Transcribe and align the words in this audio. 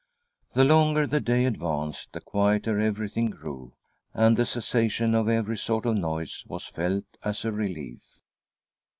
The 0.53 0.63
longer 0.63 1.05
the 1.05 1.19
day 1.19 1.45
advanced 1.45 2.11
the 2.13 2.21
quieter 2.21 2.79
everything 2.79 3.27
grew, 3.29 3.73
and 4.15 4.35
the 4.35 4.47
cessation 4.47 5.13
of 5.13 5.29
every 5.29 5.57
sort 5.57 5.85
of 5.85 5.95
noise 5.95 6.43
was 6.47 6.65
felt 6.65 7.05
as 7.23 7.45
a 7.45 7.51
relief.. 7.51 7.99